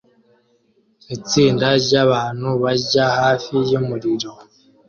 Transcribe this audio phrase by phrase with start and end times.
[1.15, 4.31] Itsinda ryabantu barya hafi yumuriro